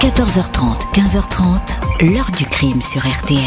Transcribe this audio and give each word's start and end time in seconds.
14h30, 0.00 0.94
15h30, 0.94 2.12
l'heure 2.14 2.30
du 2.36 2.46
crime 2.46 2.80
sur 2.80 3.00
RTL. 3.00 3.40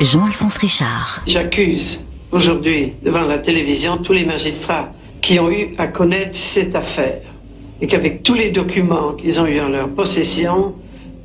Jean-Alphonse 0.00 0.56
Richard. 0.58 1.20
J'accuse 1.26 1.98
aujourd'hui 2.30 2.92
devant 3.02 3.22
la 3.22 3.38
télévision 3.38 3.98
tous 3.98 4.12
les 4.12 4.24
magistrats 4.24 4.90
qui 5.20 5.40
ont 5.40 5.50
eu 5.50 5.74
à 5.76 5.88
connaître 5.88 6.38
cette 6.38 6.76
affaire 6.76 7.22
et 7.80 7.88
qu'avec 7.88 8.22
tous 8.22 8.34
les 8.34 8.52
documents 8.52 9.14
qu'ils 9.14 9.40
ont 9.40 9.46
eu 9.46 9.60
en 9.60 9.68
leur 9.68 9.88
possession, 9.88 10.76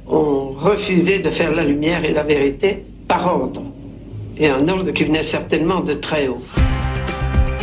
ont 0.07 0.55
refusé 0.57 1.19
de 1.19 1.29
faire 1.29 1.51
la 1.51 1.63
lumière 1.63 2.03
et 2.03 2.11
la 2.11 2.23
vérité 2.23 2.83
par 3.07 3.27
ordre. 3.27 3.61
Et 4.35 4.49
un 4.49 4.67
ordre 4.67 4.89
qui 4.89 5.03
venait 5.03 5.21
certainement 5.21 5.81
de 5.81 5.93
très 5.93 6.27
haut. 6.27 6.41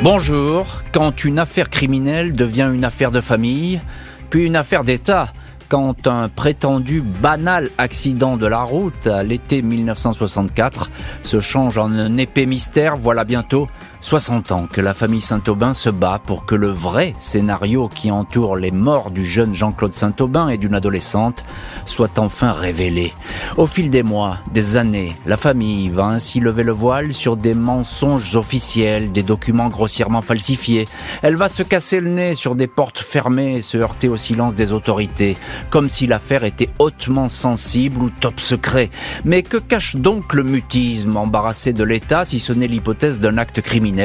Bonjour, 0.05 0.83
quand 0.93 1.25
une 1.25 1.41
affaire 1.41 1.69
criminelle 1.69 2.37
devient 2.37 2.71
une 2.73 2.85
affaire 2.85 3.11
de 3.11 3.21
famille, 3.21 3.81
puis 4.31 4.47
une 4.47 4.55
affaire 4.55 4.85
d'État, 4.85 5.33
quand 5.69 6.07
un 6.07 6.29
prétendu 6.29 7.01
banal 7.01 7.71
accident 7.79 8.37
de 8.37 8.47
la 8.47 8.63
route 8.63 9.07
à 9.07 9.23
l'été 9.23 9.63
1964 9.63 10.91
se 11.23 11.41
change 11.41 11.79
en 11.79 11.91
un 11.91 12.17
épais 12.17 12.47
mystère, 12.47 12.97
voilà 12.97 13.25
bientôt 13.25 13.69
60 14.01 14.53
ans 14.53 14.67
que 14.71 14.81
la 14.81 14.95
famille 14.95 15.21
Saint-Aubin 15.21 15.75
se 15.75 15.91
bat 15.91 16.21
pour 16.25 16.47
que 16.47 16.55
le 16.55 16.69
vrai 16.69 17.15
scénario 17.19 17.89
qui 17.89 18.11
entoure 18.11 18.57
les 18.57 18.71
morts 18.71 19.11
du 19.11 19.25
jeune 19.25 19.55
Jean-Claude 19.55 19.95
Saint-Aubin 19.95 20.49
et 20.49 20.59
d'une 20.59 20.75
adolescente 20.75 21.45
soit 21.87 22.19
enfin 22.19 22.53
révélé. 22.53 23.13
Au 23.57 23.67
fil 23.67 23.91
des 23.91 24.03
mois, 24.03 24.39
des 24.53 24.77
années, 24.77 25.17
la 25.27 25.37
famille 25.37 25.89
va 25.89 26.05
ainsi 26.05 26.41
lever 26.41 26.63
le 26.63 26.73
voile 26.73 27.13
sur 27.13 27.37
des 27.37 27.55
mensonges 27.55 28.37
officiels, 28.37 29.13
des 29.13 29.23
documents 29.23 29.69
grossièrement 29.69 30.23
falsifiés. 30.23 30.87
Elle 31.23 31.37
va 31.37 31.49
se 31.49 31.63
casser 31.63 32.01
le 32.01 32.11
nez 32.11 32.35
sur 32.35 32.55
des 32.55 32.69
portes 32.69 33.01
fermées 33.01 33.57
et 33.57 33.63
se 33.63 33.79
heurter 33.79 34.09
au 34.09 34.17
silence 34.17 34.55
des 34.55 34.73
autorités, 34.73 35.37
comme 35.71 35.89
si 35.89 36.07
l'affaire 36.07 36.45
était 36.45 36.71
hautement 36.79 37.29
sensible 37.29 38.01
ou 38.03 38.11
top 38.11 38.41
secret. 38.41 38.91
Mais 39.25 39.43
que 39.43 39.57
cache 39.57 39.97
donc 39.97 40.35
le 40.35 40.43
mutisme 40.43 41.17
embarrassé 41.17 41.73
de 41.73 41.83
l'État 41.83 42.25
si 42.25 42.39
ce 42.39 42.53
n'est 42.53 42.69
l'hypothèse 42.69 43.21
d'un 43.21 43.39
acte 43.39 43.61
criminel? 43.61 43.96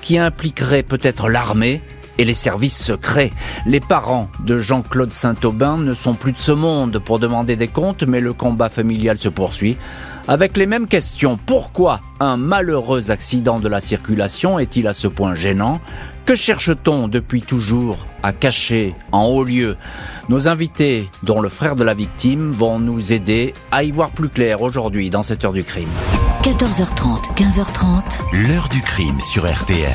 Qui 0.00 0.18
impliquerait 0.18 0.82
peut-être 0.82 1.28
l'armée 1.28 1.80
et 2.18 2.24
les 2.24 2.34
services 2.34 2.82
secrets. 2.82 3.32
Les 3.66 3.80
parents 3.80 4.28
de 4.44 4.58
Jean-Claude 4.58 5.12
Saint-Aubin 5.12 5.76
ne 5.78 5.94
sont 5.94 6.14
plus 6.14 6.32
de 6.32 6.38
ce 6.38 6.52
monde 6.52 6.98
pour 6.98 7.18
demander 7.18 7.56
des 7.56 7.68
comptes, 7.68 8.04
mais 8.04 8.20
le 8.20 8.32
combat 8.32 8.68
familial 8.68 9.18
se 9.18 9.28
poursuit. 9.28 9.76
Avec 10.28 10.56
les 10.56 10.66
mêmes 10.66 10.88
questions, 10.88 11.38
pourquoi 11.44 12.00
un 12.18 12.36
malheureux 12.36 13.10
accident 13.10 13.60
de 13.60 13.68
la 13.68 13.80
circulation 13.80 14.58
est-il 14.58 14.88
à 14.88 14.92
ce 14.92 15.06
point 15.06 15.34
gênant? 15.34 15.80
Que 16.24 16.34
cherche-t-on 16.34 17.06
depuis 17.06 17.42
toujours 17.42 18.04
à 18.24 18.32
cacher 18.32 18.94
en 19.12 19.26
haut 19.26 19.44
lieu? 19.44 19.76
Nos 20.28 20.48
invités, 20.48 21.08
dont 21.22 21.40
le 21.40 21.48
frère 21.48 21.76
de 21.76 21.84
la 21.84 21.94
victime, 21.94 22.50
vont 22.50 22.80
nous 22.80 23.12
aider 23.12 23.54
à 23.70 23.84
y 23.84 23.92
voir 23.92 24.10
plus 24.10 24.28
clair 24.28 24.62
aujourd'hui 24.62 25.10
dans 25.10 25.22
cette 25.22 25.44
heure 25.44 25.52
du 25.52 25.62
crime. 25.62 25.86
14h30, 26.46 27.34
15h30. 27.34 28.20
L'heure 28.46 28.68
du 28.68 28.80
crime 28.80 29.18
sur 29.18 29.52
RTL. 29.52 29.90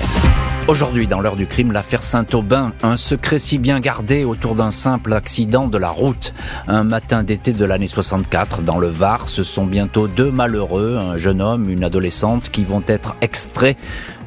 Aujourd'hui, 0.67 1.07
dans 1.07 1.21
l'heure 1.21 1.38
du 1.38 1.47
crime, 1.47 1.71
l'affaire 1.71 2.03
Saint-Aubin, 2.03 2.73
un 2.83 2.97
secret 2.97 3.39
si 3.39 3.57
bien 3.57 3.80
gardé 3.80 4.25
autour 4.25 4.55
d'un 4.55 4.72
simple 4.72 5.13
accident 5.13 5.69
de 5.69 5.77
la 5.77 5.88
route. 5.88 6.33
Un 6.67 6.83
matin 6.83 7.23
d'été 7.23 7.53
de 7.53 7.63
l'année 7.63 7.88
64, 7.88 8.63
dans 8.63 8.79
le 8.79 8.89
Var, 8.89 9.29
ce 9.29 9.44
sont 9.44 9.66
bientôt 9.66 10.09
deux 10.09 10.29
malheureux, 10.29 10.97
un 10.99 11.16
jeune 11.16 11.41
homme, 11.41 11.69
une 11.69 11.85
adolescente, 11.85 12.49
qui 12.49 12.66
vont 12.66 12.83
être 12.85 13.16
extraits 13.22 13.77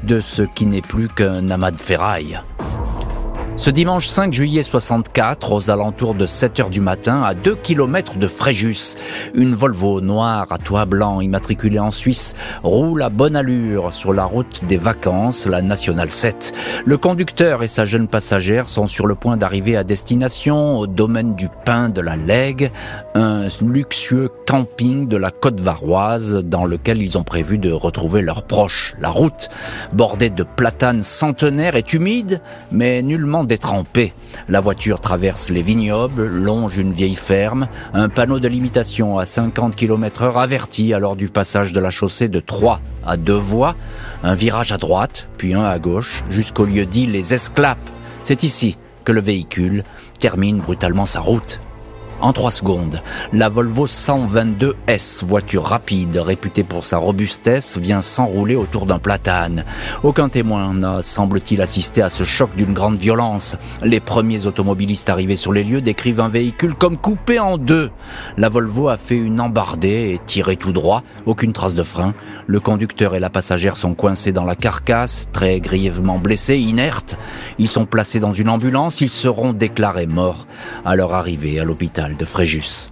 de 0.05 0.21
ce 0.21 0.41
qui 0.41 0.65
n'est 0.65 0.81
plus 0.81 1.09
qu'un 1.09 1.51
amas 1.51 1.73
de 1.73 1.81
ferraille. 1.81 2.41
Ce 3.57 3.71
dimanche 3.71 4.09
5 4.09 4.33
juillet 4.33 4.65
64, 4.65 5.53
aux 5.53 5.71
alentours 5.71 6.17
de 6.17 6.27
7 6.27 6.59
heures 6.59 6.71
du 6.71 6.81
matin, 6.81 7.23
à 7.23 7.35
2 7.35 7.55
km 7.55 8.19
de 8.19 8.27
Fréjus, 8.27 8.97
une 9.33 9.55
Volvo 9.55 10.01
noire 10.01 10.49
à 10.51 10.59
toit 10.59 10.87
blanc 10.87 11.21
immatriculée 11.21 11.79
en 11.79 11.93
Suisse 11.93 12.35
roule 12.65 13.01
à 13.03 13.11
bonne 13.11 13.37
allure 13.37 13.93
sur 13.93 14.13
la 14.13 14.25
route 14.25 14.65
des 14.65 14.77
vacances, 14.77 15.47
la 15.47 15.63
Nationale 15.63 16.11
7. 16.11 16.53
Le 16.85 16.99
conducteur 16.99 17.63
et 17.63 17.69
sa 17.69 17.85
jeune 17.85 18.09
passagère 18.09 18.67
sont 18.67 18.89
sur 18.89 19.07
le 19.07 19.15
point 19.15 19.37
d'arriver 19.37 19.77
à 19.77 19.85
destination 19.85 20.77
au 20.77 20.89
domaine 20.89 21.37
du 21.37 21.49
pain 21.65 21.91
de 21.91 22.01
la 22.01 22.17
Lègue, 22.17 22.73
un 23.15 23.47
luxueux 23.63 24.31
camping 24.49 25.07
de 25.07 25.17
la 25.17 25.31
côte 25.31 25.61
varoise 25.61 26.43
dans 26.45 26.65
lequel 26.65 27.01
ils 27.01 27.17
ont 27.19 27.25
prévu 27.25 27.59
de 27.59 27.71
retrouver 27.71 28.21
leurs 28.21 28.43
proches. 28.43 28.97
La 28.99 29.11
route, 29.11 29.49
bordée 29.93 30.31
de 30.31 30.43
platanes 30.43 31.05
centenaires, 31.05 31.77
est 31.77 31.93
humide, 31.93 32.41
mais 32.73 33.01
nullement 33.01 33.44
détrempé. 33.45 34.13
La 34.49 34.61
voiture 34.61 35.01
traverse 35.01 35.51
les 35.51 35.63
vignobles, 35.63 36.27
longe 36.27 36.79
une 36.79 36.93
vieille 36.93 37.15
ferme, 37.15 37.69
un 37.93 38.09
panneau 38.09 38.41
de 38.41 38.49
limitation 38.49 39.19
à 39.19 39.27
50 39.27 39.77
km 39.77 40.23
heure 40.23 40.39
avertit 40.39 40.93
alors 40.95 41.17
du 41.17 41.29
passage 41.29 41.73
de 41.73 41.81
la 41.81 41.91
chaussée 41.91 42.29
de 42.29 42.41
3 42.41 42.81
à 43.07 43.17
2 43.17 43.33
voies, 43.33 43.77
un 44.23 44.35
virage 44.35 44.73
à 44.73 44.79
droite, 44.79 45.29
puis 45.39 45.55
un 45.55 45.65
à 45.65 45.79
gauche, 45.79 46.25
jusqu'au 46.29 46.65
lieu 46.65 46.87
dit 46.87 47.07
les 47.07 47.35
Esclapes. 47.35 47.91
C'est 48.23 48.43
ici 48.43 48.77
que 49.05 49.13
le 49.13 49.21
véhicule 49.21 49.85
termine 50.19 50.59
brutalement 50.59 51.07
sa 51.07 51.21
route. 51.21 51.61
En 52.25 52.33
trois 52.33 52.53
secondes, 52.53 53.03
la 53.35 53.51
Volvo 53.51 53.87
122S, 53.87 55.27
voiture 55.27 55.65
rapide, 55.65 56.17
réputée 56.17 56.65
pour 56.65 56.87
sa 56.87 56.97
robustesse, 56.97 57.77
vient 57.77 58.01
s'enrouler 58.01 58.57
autour 58.57 58.87
d'un 58.87 58.99
platane. 58.99 59.67
Aucun 60.03 60.31
témoin 60.31 60.73
n'a, 60.73 61.03
semble-t-il, 61.03 61.61
assisté 61.61 62.01
à 62.01 62.09
ce 62.09 62.25
choc 62.25 62.57
d'une 62.57 62.73
grande 62.73 62.97
violence. 62.97 63.59
Les 63.83 64.01
premiers 64.01 64.47
automobilistes 64.47 65.11
arrivés 65.11 65.37
sur 65.37 65.53
les 65.53 65.65
lieux 65.65 65.83
décrivent 65.83 66.21
un 66.21 66.29
véhicule 66.29 66.75
comme 66.75 66.97
coupé 66.97 67.39
en 67.39 67.59
deux. 67.59 67.91
La 68.39 68.49
Volvo 68.49 68.89
a 68.89 68.97
fait 68.97 69.19
une 69.19 69.39
embardée 69.39 70.15
et 70.15 70.21
tiré 70.25 70.57
tout 70.57 70.73
droit, 70.73 71.03
aucune 71.27 71.53
trace 71.53 71.75
de 71.75 71.83
frein. 71.83 72.15
Le 72.47 72.59
conducteur 72.59 73.15
et 73.15 73.21
la 73.21 73.29
passagère 73.29 73.77
sont 73.77 73.93
coincés 73.93 74.33
dans 74.33 74.47
la 74.47 74.57
carcasse, 74.57 75.29
très 75.31 75.61
grièvement 75.61 76.19
blessés, 76.19 76.57
inertes. 76.57 77.19
Ils 77.59 77.69
sont 77.69 77.85
placés 77.85 78.19
dans 78.19 78.33
une 78.33 78.49
ambulance, 78.49 79.03
ils 79.03 79.11
seront 79.11 79.53
déclarés 79.53 80.07
morts 80.07 80.47
à 80.87 80.97
leur 80.97 81.13
arrivée 81.13 81.61
à 81.61 81.65
l'hôpital 81.65 82.14
de 82.19 82.25
Fréjus. 82.25 82.91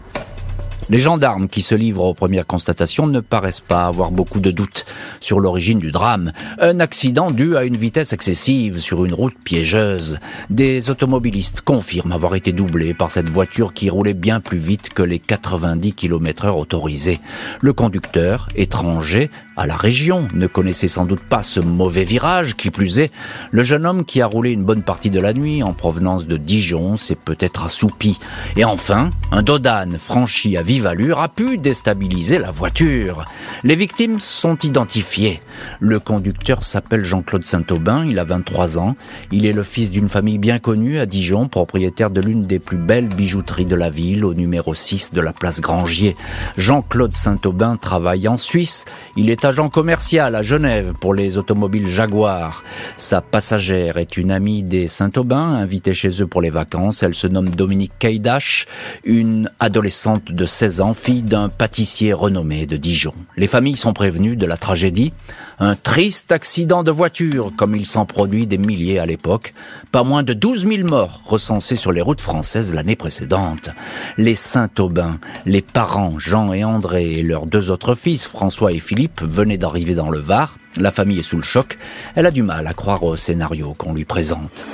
Les 0.90 0.98
gendarmes 0.98 1.48
qui 1.48 1.62
se 1.62 1.74
livrent 1.74 2.04
aux 2.04 2.14
premières 2.14 2.46
constatations 2.46 3.06
ne 3.06 3.20
paraissent 3.20 3.60
pas 3.60 3.86
avoir 3.86 4.10
beaucoup 4.10 4.40
de 4.40 4.50
doutes 4.50 4.84
sur 5.20 5.38
l'origine 5.40 5.78
du 5.78 5.92
drame. 5.92 6.32
Un 6.58 6.80
accident 6.80 7.30
dû 7.30 7.56
à 7.56 7.64
une 7.64 7.76
vitesse 7.76 8.12
excessive 8.12 8.80
sur 8.80 9.04
une 9.04 9.14
route 9.14 9.36
piégeuse. 9.44 10.18
Des 10.50 10.90
automobilistes 10.90 11.60
confirment 11.60 12.12
avoir 12.12 12.34
été 12.34 12.52
doublés 12.52 12.94
par 12.94 13.10
cette 13.10 13.28
voiture 13.28 13.72
qui 13.72 13.90
roulait 13.90 14.12
bien 14.12 14.40
plus 14.40 14.58
vite 14.58 14.92
que 14.92 15.02
les 15.02 15.18
90 15.18 15.94
km 15.94 16.46
heure 16.46 16.58
autorisés. 16.58 17.20
Le 17.60 17.72
conducteur, 17.72 18.48
étranger, 18.56 19.30
à 19.56 19.66
la 19.66 19.76
région, 19.76 20.28
ne 20.34 20.46
connaissait 20.46 20.88
sans 20.88 21.04
doute 21.04 21.20
pas 21.20 21.42
ce 21.42 21.60
mauvais 21.60 22.04
virage. 22.04 22.56
Qui 22.56 22.70
plus 22.70 23.00
est, 23.00 23.10
le 23.50 23.62
jeune 23.62 23.86
homme 23.86 24.04
qui 24.04 24.20
a 24.20 24.26
roulé 24.26 24.50
une 24.50 24.64
bonne 24.64 24.82
partie 24.82 25.10
de 25.10 25.20
la 25.20 25.32
nuit 25.32 25.62
en 25.62 25.72
provenance 25.72 26.26
de 26.26 26.36
Dijon 26.36 26.96
s'est 26.96 27.16
peut-être 27.16 27.64
assoupi. 27.64 28.18
Et 28.56 28.64
enfin, 28.64 29.10
un 29.30 29.42
dodane 29.42 29.98
franchi 29.98 30.56
à 30.56 30.62
vive 30.62 30.86
allure 30.86 31.20
a 31.20 31.28
pu 31.28 31.58
déstabiliser 31.58 32.38
la 32.38 32.50
voiture. 32.50 33.24
Les 33.64 33.76
victimes 33.76 34.20
sont 34.20 34.56
identifiées. 34.58 35.40
Le 35.80 36.00
conducteur 36.00 36.62
s'appelle 36.62 37.04
Jean-Claude 37.04 37.44
Saint-Aubin, 37.44 38.06
il 38.06 38.18
a 38.18 38.24
23 38.24 38.78
ans. 38.78 38.96
Il 39.30 39.46
est 39.46 39.52
le 39.52 39.62
fils 39.62 39.90
d'une 39.90 40.08
famille 40.08 40.38
bien 40.38 40.58
connue 40.58 40.98
à 40.98 41.06
Dijon, 41.06 41.48
propriétaire 41.48 42.10
de 42.10 42.20
l'une 42.20 42.44
des 42.44 42.58
plus 42.58 42.76
belles 42.76 43.08
bijouteries 43.08 43.66
de 43.66 43.76
la 43.76 43.90
ville, 43.90 44.24
au 44.24 44.34
numéro 44.34 44.74
6 44.74 45.12
de 45.12 45.20
la 45.20 45.32
place 45.32 45.60
Grangier. 45.60 46.16
Jean-Claude 46.56 47.14
Saint-Aubin 47.14 47.76
travaille 47.76 48.28
en 48.28 48.36
Suisse. 48.36 48.84
Il 49.16 49.30
est 49.30 49.41
agent 49.44 49.68
commercial 49.68 50.34
à 50.34 50.42
Genève 50.42 50.94
pour 51.00 51.14
les 51.14 51.38
automobiles 51.38 51.88
Jaguar. 51.88 52.62
Sa 52.96 53.20
passagère 53.20 53.96
est 53.96 54.16
une 54.16 54.30
amie 54.30 54.62
des 54.62 54.88
Saint-Aubin, 54.88 55.54
invitée 55.54 55.94
chez 55.94 56.22
eux 56.22 56.26
pour 56.26 56.42
les 56.42 56.50
vacances. 56.50 57.02
Elle 57.02 57.14
se 57.14 57.26
nomme 57.26 57.50
Dominique 57.50 57.92
Kaidash, 57.98 58.66
une 59.04 59.50
adolescente 59.58 60.32
de 60.32 60.46
16 60.46 60.80
ans, 60.80 60.94
fille 60.94 61.22
d'un 61.22 61.48
pâtissier 61.48 62.12
renommé 62.12 62.66
de 62.66 62.76
Dijon. 62.76 63.14
Les 63.36 63.46
familles 63.46 63.76
sont 63.76 63.92
prévenues 63.92 64.36
de 64.36 64.46
la 64.46 64.56
tragédie. 64.56 65.12
Un 65.58 65.76
triste 65.76 66.32
accident 66.32 66.82
de 66.82 66.90
voiture, 66.90 67.52
comme 67.56 67.76
il 67.76 67.86
s'en 67.86 68.06
produit 68.06 68.46
des 68.46 68.58
milliers 68.58 68.98
à 68.98 69.06
l'époque. 69.06 69.54
Pas 69.90 70.02
moins 70.02 70.22
de 70.22 70.32
12 70.32 70.66
000 70.66 70.88
morts 70.88 71.20
recensés 71.26 71.76
sur 71.76 71.92
les 71.92 72.00
routes 72.00 72.20
françaises 72.20 72.74
l'année 72.74 72.96
précédente. 72.96 73.70
Les 74.16 74.34
Saint-Aubin, 74.34 75.18
les 75.46 75.62
parents 75.62 76.18
Jean 76.18 76.52
et 76.52 76.64
André 76.64 77.18
et 77.18 77.22
leurs 77.22 77.46
deux 77.46 77.70
autres 77.70 77.94
fils, 77.94 78.26
François 78.26 78.72
et 78.72 78.78
Philippe, 78.78 79.22
venaient 79.22 79.58
d'arriver 79.58 79.94
dans 79.94 80.10
le 80.10 80.18
Var. 80.18 80.56
La 80.76 80.90
famille 80.90 81.18
est 81.18 81.22
sous 81.22 81.36
le 81.36 81.42
choc. 81.42 81.78
Elle 82.14 82.26
a 82.26 82.30
du 82.30 82.42
mal 82.42 82.66
à 82.66 82.74
croire 82.74 83.02
au 83.02 83.16
scénario 83.16 83.74
qu'on 83.76 83.94
lui 83.94 84.04
présente. 84.04 84.64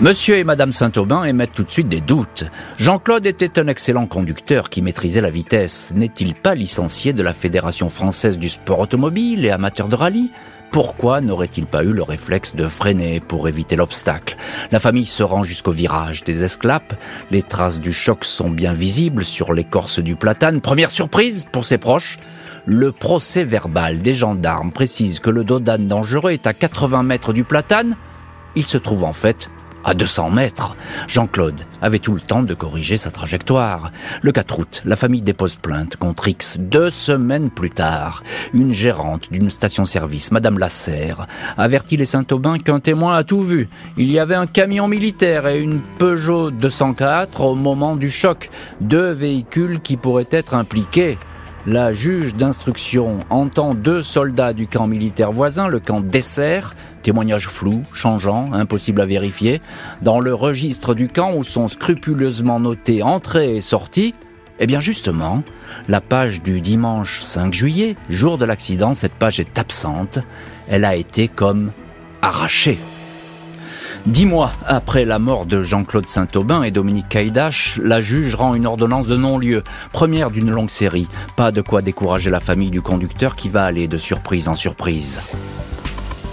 Monsieur 0.00 0.36
et 0.36 0.44
Madame 0.44 0.70
Saint-Aubin 0.70 1.24
émettent 1.24 1.54
tout 1.54 1.64
de 1.64 1.70
suite 1.72 1.88
des 1.88 2.00
doutes. 2.00 2.44
Jean-Claude 2.78 3.26
était 3.26 3.58
un 3.58 3.66
excellent 3.66 4.06
conducteur 4.06 4.70
qui 4.70 4.80
maîtrisait 4.80 5.20
la 5.20 5.28
vitesse. 5.28 5.92
N'est-il 5.96 6.36
pas 6.36 6.54
licencié 6.54 7.12
de 7.12 7.22
la 7.24 7.34
Fédération 7.34 7.88
française 7.88 8.38
du 8.38 8.48
sport 8.48 8.78
automobile 8.78 9.44
et 9.44 9.50
amateur 9.50 9.88
de 9.88 9.96
rallye? 9.96 10.30
Pourquoi 10.70 11.20
n'aurait-il 11.20 11.66
pas 11.66 11.82
eu 11.82 11.92
le 11.92 12.04
réflexe 12.04 12.54
de 12.54 12.68
freiner 12.68 13.18
pour 13.18 13.48
éviter 13.48 13.74
l'obstacle? 13.74 14.36
La 14.70 14.78
famille 14.78 15.04
se 15.04 15.24
rend 15.24 15.42
jusqu'au 15.42 15.72
virage 15.72 16.22
des 16.22 16.44
esclapes. 16.44 16.94
Les 17.32 17.42
traces 17.42 17.80
du 17.80 17.92
choc 17.92 18.24
sont 18.24 18.50
bien 18.50 18.74
visibles 18.74 19.24
sur 19.24 19.52
l'écorce 19.52 19.98
du 19.98 20.14
platane. 20.14 20.60
Première 20.60 20.92
surprise 20.92 21.48
pour 21.50 21.64
ses 21.64 21.78
proches. 21.78 22.18
Le 22.66 22.92
procès 22.92 23.42
verbal 23.42 24.00
des 24.00 24.14
gendarmes 24.14 24.70
précise 24.70 25.18
que 25.18 25.30
le 25.30 25.42
dodane 25.42 25.88
dangereux 25.88 26.30
est 26.30 26.46
à 26.46 26.52
80 26.52 27.02
mètres 27.02 27.32
du 27.32 27.42
platane. 27.42 27.96
Il 28.54 28.64
se 28.64 28.78
trouve 28.78 29.02
en 29.02 29.12
fait 29.12 29.50
à 29.84 29.94
200 29.94 30.30
mètres. 30.30 30.76
Jean-Claude 31.06 31.60
avait 31.80 31.98
tout 31.98 32.14
le 32.14 32.20
temps 32.20 32.42
de 32.42 32.54
corriger 32.54 32.96
sa 32.96 33.10
trajectoire. 33.10 33.92
Le 34.22 34.32
4 34.32 34.58
août, 34.58 34.82
la 34.84 34.96
famille 34.96 35.22
dépose 35.22 35.56
plainte 35.56 35.96
contre 35.96 36.28
X. 36.28 36.56
Deux 36.58 36.90
semaines 36.90 37.50
plus 37.50 37.70
tard, 37.70 38.22
une 38.52 38.72
gérante 38.72 39.30
d'une 39.30 39.50
station-service, 39.50 40.32
Madame 40.32 40.58
Lasserre, 40.58 41.26
avertit 41.56 41.96
les 41.96 42.06
Saint-Aubin 42.06 42.58
qu'un 42.58 42.80
témoin 42.80 43.16
a 43.16 43.24
tout 43.24 43.42
vu. 43.42 43.68
Il 43.96 44.10
y 44.10 44.18
avait 44.18 44.34
un 44.34 44.46
camion 44.46 44.88
militaire 44.88 45.46
et 45.46 45.60
une 45.60 45.80
Peugeot 45.98 46.50
204 46.50 47.40
au 47.40 47.54
moment 47.54 47.96
du 47.96 48.10
choc. 48.10 48.50
Deux 48.80 49.12
véhicules 49.12 49.80
qui 49.80 49.96
pourraient 49.96 50.28
être 50.30 50.54
impliqués. 50.54 51.18
La 51.66 51.92
juge 51.92 52.34
d'instruction 52.34 53.18
entend 53.28 53.74
deux 53.74 54.00
soldats 54.00 54.54
du 54.54 54.66
camp 54.66 54.86
militaire 54.86 55.32
voisin, 55.32 55.68
le 55.68 55.80
camp 55.80 56.00
Dessert, 56.00 56.74
témoignage 57.02 57.48
flou, 57.48 57.82
changeant, 57.92 58.52
impossible 58.52 59.00
à 59.00 59.06
vérifier, 59.06 59.60
dans 60.02 60.20
le 60.20 60.34
registre 60.34 60.94
du 60.94 61.08
camp 61.08 61.34
où 61.34 61.44
sont 61.44 61.68
scrupuleusement 61.68 62.60
notés 62.60 63.02
entrée 63.02 63.56
et 63.56 63.60
sortie, 63.60 64.14
eh 64.60 64.66
bien 64.66 64.80
justement, 64.80 65.42
la 65.88 66.00
page 66.00 66.42
du 66.42 66.60
dimanche 66.60 67.22
5 67.22 67.52
juillet, 67.52 67.96
jour 68.08 68.38
de 68.38 68.44
l'accident, 68.44 68.94
cette 68.94 69.14
page 69.14 69.40
est 69.40 69.58
absente, 69.58 70.18
elle 70.68 70.84
a 70.84 70.96
été 70.96 71.28
comme 71.28 71.70
arrachée. 72.22 72.78
Dix 74.06 74.26
mois 74.26 74.52
après 74.64 75.04
la 75.04 75.18
mort 75.18 75.44
de 75.44 75.60
Jean-Claude 75.60 76.06
Saint-Aubin 76.06 76.62
et 76.62 76.70
Dominique 76.70 77.08
Caïdache, 77.08 77.78
la 77.82 78.00
juge 78.00 78.34
rend 78.34 78.54
une 78.54 78.66
ordonnance 78.66 79.06
de 79.06 79.16
non-lieu, 79.16 79.64
première 79.92 80.30
d'une 80.30 80.50
longue 80.50 80.70
série. 80.70 81.08
Pas 81.36 81.52
de 81.52 81.60
quoi 81.60 81.82
décourager 81.82 82.30
la 82.30 82.40
famille 82.40 82.70
du 82.70 82.80
conducteur 82.80 83.36
qui 83.36 83.48
va 83.48 83.64
aller 83.64 83.86
de 83.86 83.98
surprise 83.98 84.48
en 84.48 84.56
surprise. 84.56 85.20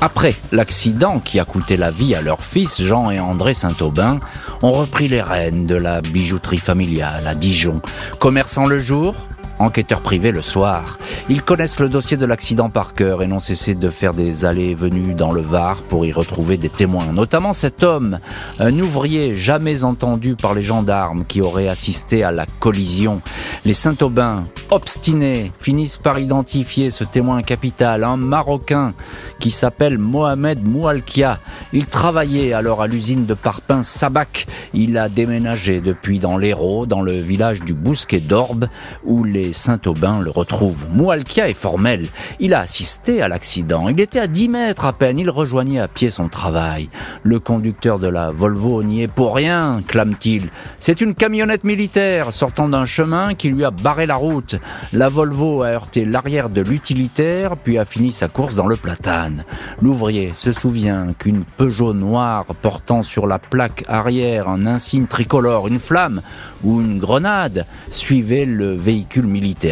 Après 0.05 0.35
l'accident 0.51 1.19
qui 1.19 1.39
a 1.39 1.45
coûté 1.45 1.77
la 1.77 1.89
vie 1.89 2.13
à 2.13 2.21
leurs 2.21 2.43
fils, 2.43 2.79
Jean 2.79 3.09
et 3.09 3.19
André 3.19 3.55
Saint-Aubin, 3.55 4.19
ont 4.61 4.71
repris 4.71 5.07
les 5.07 5.23
rênes 5.23 5.65
de 5.65 5.73
la 5.73 6.01
bijouterie 6.01 6.59
familiale 6.59 7.25
à 7.25 7.33
Dijon. 7.33 7.81
Commerçant 8.19 8.67
le 8.67 8.79
jour, 8.79 9.15
enquêteurs 9.59 10.01
privés 10.01 10.31
le 10.31 10.41
soir. 10.41 10.97
Ils 11.29 11.41
connaissent 11.41 11.79
le 11.79 11.89
dossier 11.89 12.17
de 12.17 12.25
l'accident 12.25 12.69
par 12.69 12.93
cœur 12.93 13.23
et 13.23 13.27
n'ont 13.27 13.39
cessé 13.39 13.75
de 13.75 13.89
faire 13.89 14.13
des 14.13 14.45
allées 14.45 14.69
et 14.69 14.75
venues 14.75 15.13
dans 15.13 15.31
le 15.31 15.41
Var 15.41 15.83
pour 15.83 16.05
y 16.05 16.11
retrouver 16.11 16.57
des 16.57 16.69
témoins, 16.69 17.11
notamment 17.13 17.53
cet 17.53 17.83
homme, 17.83 18.19
un 18.59 18.77
ouvrier 18.79 19.35
jamais 19.35 19.83
entendu 19.83 20.35
par 20.35 20.53
les 20.53 20.61
gendarmes 20.61 21.25
qui 21.25 21.41
aurait 21.41 21.67
assisté 21.67 22.23
à 22.23 22.31
la 22.31 22.45
collision. 22.59 23.21
Les 23.63 23.73
Saint-Aubin, 23.73 24.47
obstinés, 24.71 25.51
finissent 25.57 25.97
par 25.97 26.19
identifier 26.19 26.91
ce 26.91 27.03
témoin 27.03 27.41
capital, 27.41 28.03
un 28.03 28.17
Marocain 28.17 28.93
qui 29.39 29.51
s'appelle 29.51 29.97
Mohamed 29.97 30.67
Moualkia. 30.67 31.39
Il 31.73 31.85
travaillait 31.85 32.53
alors 32.53 32.81
à 32.81 32.87
l'usine 32.87 33.25
de 33.25 33.33
parpaing 33.33 33.83
Sabac. 33.83 34.47
Il 34.73 34.97
a 34.97 35.09
déménagé 35.09 35.81
depuis 35.81 36.19
dans 36.19 36.37
l'Hérault, 36.37 36.85
dans 36.85 37.01
le 37.01 37.19
village 37.19 37.61
du 37.61 37.73
Bousquet 37.73 38.19
d'Orbe, 38.19 38.67
où 39.03 39.23
les 39.23 39.44
Saint-Aubin 39.53 40.19
le 40.19 40.31
retrouve. 40.31 40.85
Moualkia 40.91 41.49
est 41.49 41.53
formel. 41.53 42.07
Il 42.39 42.53
a 42.53 42.59
assisté 42.59 43.21
à 43.21 43.27
l'accident. 43.27 43.89
Il 43.89 43.99
était 43.99 44.19
à 44.19 44.27
10 44.27 44.49
mètres 44.49 44.85
à 44.85 44.93
peine. 44.93 45.17
Il 45.17 45.29
rejoignait 45.29 45.79
à 45.79 45.87
pied 45.87 46.09
son 46.09 46.29
travail. 46.29 46.89
Le 47.23 47.39
conducteur 47.39 47.99
de 47.99 48.07
la 48.07 48.31
Volvo 48.31 48.83
n'y 48.83 49.01
est 49.01 49.07
pour 49.07 49.35
rien, 49.35 49.81
clame-t-il. 49.87 50.49
C'est 50.79 51.01
une 51.01 51.15
camionnette 51.15 51.63
militaire 51.63 52.33
sortant 52.33 52.69
d'un 52.69 52.85
chemin 52.85 53.33
qui 53.33 53.49
lui 53.49 53.63
a 53.63 53.71
barré 53.71 54.05
la 54.05 54.15
route. 54.15 54.55
La 54.93 55.09
Volvo 55.09 55.63
a 55.63 55.69
heurté 55.69 56.05
l'arrière 56.05 56.49
de 56.49 56.61
l'utilitaire, 56.61 57.57
puis 57.57 57.77
a 57.77 57.85
fini 57.85 58.11
sa 58.11 58.27
course 58.27 58.55
dans 58.55 58.67
le 58.67 58.75
platane. 58.75 59.43
L'ouvrier 59.81 60.31
se 60.33 60.51
souvient 60.51 61.13
qu'une 61.17 61.43
Peugeot 61.57 61.93
noire 61.93 62.45
portant 62.61 63.03
sur 63.03 63.27
la 63.27 63.39
plaque 63.39 63.83
arrière 63.87 64.49
un 64.49 64.65
insigne 64.65 65.07
tricolore, 65.07 65.67
une 65.67 65.79
flamme 65.79 66.21
ou 66.63 66.81
une 66.81 66.99
grenade 66.99 67.65
suivait 67.89 68.45
le 68.45 68.73
véhicule 68.73 69.27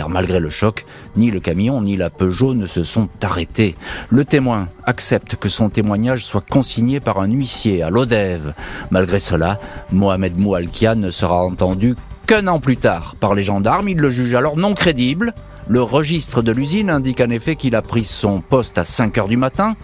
Malgré 0.09 0.39
le 0.39 0.49
choc, 0.49 0.85
ni 1.17 1.31
le 1.31 1.39
camion 1.39 1.81
ni 1.81 1.95
la 1.95 2.09
Peugeot 2.09 2.53
ne 2.53 2.65
se 2.65 2.83
sont 2.83 3.09
arrêtés. 3.21 3.75
Le 4.09 4.25
témoin 4.25 4.69
accepte 4.85 5.35
que 5.35 5.49
son 5.49 5.69
témoignage 5.69 6.25
soit 6.25 6.43
consigné 6.47 6.99
par 6.99 7.19
un 7.19 7.29
huissier 7.29 7.81
à 7.81 7.89
l'Odève. 7.89 8.53
Malgré 8.91 9.19
cela, 9.19 9.59
Mohamed 9.91 10.37
Moualkia 10.37 10.95
ne 10.95 11.11
sera 11.11 11.43
entendu 11.43 11.95
qu'un 12.25 12.47
an 12.47 12.59
plus 12.59 12.77
tard 12.77 13.15
par 13.19 13.35
les 13.35 13.43
gendarmes. 13.43 13.89
Il 13.89 13.97
le 13.97 14.09
juge 14.09 14.35
alors 14.35 14.57
non 14.57 14.73
crédible. 14.73 15.33
Le 15.67 15.81
registre 15.81 16.41
de 16.41 16.51
l'usine 16.51 16.89
indique 16.89 17.21
en 17.21 17.29
effet 17.29 17.55
qu'il 17.55 17.75
a 17.75 17.81
pris 17.81 18.03
son 18.03 18.41
poste 18.41 18.77
à 18.77 18.83
5 18.83 19.17
heures 19.17 19.27
du 19.29 19.37
matin 19.37 19.75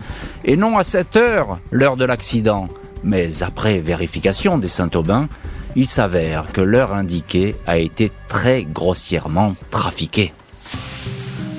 et 0.44 0.58
non 0.58 0.78
à 0.78 0.84
7 0.84 1.16
heures, 1.16 1.60
l'heure 1.72 1.96
de 1.96 2.06
l'accident. 2.06 2.68
Mais 3.04 3.44
après 3.44 3.80
vérification 3.80 4.58
des 4.58 4.68
Saint-Aubin, 4.68 5.30
il 5.80 5.88
s'avère 5.88 6.52
que 6.52 6.60
l'heure 6.60 6.94
indiquée 6.94 7.56
a 7.66 7.78
été 7.78 8.12
très 8.28 8.66
grossièrement 8.66 9.56
trafiquée. 9.72 10.34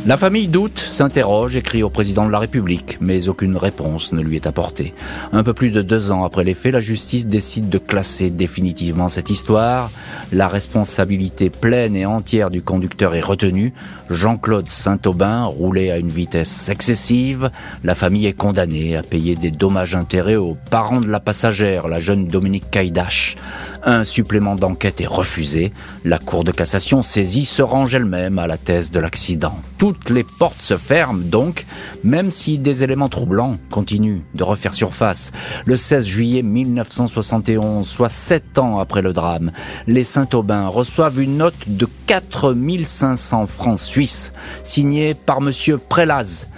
La 0.07 0.17
famille 0.17 0.49
doute, 0.49 0.79
s'interroge, 0.79 1.57
écrit 1.57 1.83
au 1.83 1.91
président 1.91 2.25
de 2.25 2.31
la 2.31 2.39
République, 2.39 2.99
mais 3.01 3.29
aucune 3.29 3.57
réponse 3.57 4.13
ne 4.13 4.23
lui 4.23 4.37
est 4.37 4.47
apportée. 4.47 4.95
Un 5.33 5.43
peu 5.43 5.53
plus 5.53 5.71
de 5.71 5.83
deux 5.83 6.11
ans 6.11 6.25
après 6.25 6.43
les 6.45 6.55
faits, 6.55 6.73
la 6.73 6.81
justice 6.81 7.27
décide 7.27 7.69
de 7.69 7.77
classer 7.77 8.31
définitivement 8.31 9.11
cette 9.11 9.29
histoire. 9.29 9.91
La 10.33 10.49
responsabilité 10.49 11.51
pleine 11.51 11.95
et 11.95 12.07
entière 12.07 12.49
du 12.49 12.63
conducteur 12.63 13.15
est 13.15 13.21
retenue. 13.21 13.75
Jean-Claude 14.09 14.69
Saint-Aubin 14.69 15.45
roulait 15.45 15.91
à 15.91 15.99
une 15.99 16.09
vitesse 16.09 16.71
excessive. 16.71 17.51
La 17.85 17.95
famille 17.95 18.27
est 18.27 18.33
condamnée 18.33 18.97
à 18.97 19.03
payer 19.03 19.37
des 19.37 19.51
dommages-intérêts 19.51 20.37
aux 20.37 20.57
parents 20.71 21.03
de 21.03 21.09
la 21.09 21.21
passagère, 21.21 21.89
la 21.89 22.01
jeune 22.01 22.27
Dominique 22.27 22.71
Caïdache. 22.71 23.37
Un 23.83 24.05
supplément 24.05 24.57
d'enquête 24.57 25.01
est 25.01 25.07
refusé. 25.07 25.73
La 26.05 26.19
Cour 26.19 26.45
de 26.45 26.53
cassation 26.53 27.03
saisie 27.03 27.47
se 27.47 27.63
range 27.63 27.95
elle-même 27.95 28.39
à 28.39 28.47
la 28.47 28.59
thèse 28.59 28.91
de 28.91 29.01
l'accident. 29.01 29.59
Toutes 29.79 30.11
les 30.11 30.25
portes 30.25 30.61
se 30.61 30.77
ferment 30.77 31.23
donc, 31.25 31.65
même 32.05 32.31
si 32.31 32.59
des 32.59 32.85
éléments 32.85 33.09
troublants 33.09 33.57
continuent 33.71 34.21
de 34.35 34.45
refaire 34.45 34.75
surface. 34.75 35.33
Le 35.65 35.79
16 35.79 36.05
juillet 36.05 36.43
1971, 36.43 37.89
soit 37.89 38.11
sept 38.11 38.59
ans 38.59 38.79
après 38.79 39.01
le 39.01 39.15
drame, 39.15 39.51
les 39.87 40.05
Saint-Aubin 40.05 40.69
reçoivent 40.69 41.21
une 41.21 41.39
note 41.39 41.55
de 41.67 41.89
4500 42.07 43.47
francs 43.47 43.81
suisses, 43.81 44.33
signée 44.63 45.15
par 45.15 45.41
monsieur 45.41 45.79
Prelaz, 45.79 46.49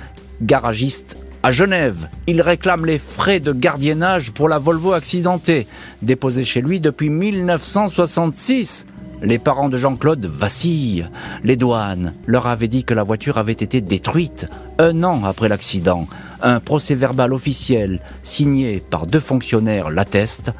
garagiste 0.41 1.22
à 1.43 1.51
Genève, 1.51 2.09
il 2.27 2.41
réclame 2.41 2.87
les 2.87 2.99
frais 2.99 3.41
de 3.41 3.53
gardiennage 3.53 4.31
pour 4.31 4.49
la 4.49 4.59
Volvo 4.59 4.93
accidentée, 4.93 5.67
déposée 6.01 6.45
chez 6.45 6.61
lui 6.61 6.79
depuis 6.79 7.11
1966. 7.11 8.87
Les 9.23 9.39
parents 9.39 9.69
de 9.69 9.77
Jean-Claude 9.77 10.25
vacillent. 10.27 11.09
Les 11.45 11.57
douanes 11.57 12.15
leur 12.27 12.47
avaient 12.47 12.69
dit 12.69 12.85
que 12.85 12.95
la 12.95 13.03
voiture 13.03 13.39
avait 13.39 13.53
été 13.53 13.81
détruite 13.81 14.47
un 14.79 15.03
an 15.05 15.25
après 15.25 15.49
l'accident. 15.49 16.07
Un 16.43 16.61
procès 16.61 16.95
verbal 16.95 17.33
officiel 17.33 18.01
signé 18.23 18.81
par 18.91 19.07
deux 19.07 19.21
fonctionnaires 19.21 19.91
l'atteste. 19.91 20.53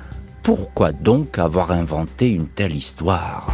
Pourquoi 0.43 0.93
donc 0.93 1.39
avoir 1.39 1.71
inventé 1.71 2.31
une 2.31 2.49
telle 2.49 2.75
histoire? 2.75 3.49